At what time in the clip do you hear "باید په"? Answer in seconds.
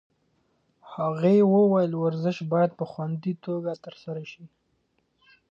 2.51-2.85